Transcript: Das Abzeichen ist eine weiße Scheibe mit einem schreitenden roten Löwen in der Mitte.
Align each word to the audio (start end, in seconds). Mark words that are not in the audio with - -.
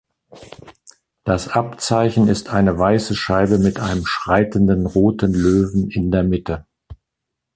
Das 1.23 1.47
Abzeichen 1.49 2.27
ist 2.27 2.49
eine 2.49 2.75
weiße 2.79 3.15
Scheibe 3.15 3.59
mit 3.59 3.79
einem 3.79 4.07
schreitenden 4.07 4.87
roten 4.87 5.31
Löwen 5.31 5.91
in 5.91 6.09
der 6.09 6.23
Mitte. 6.23 6.65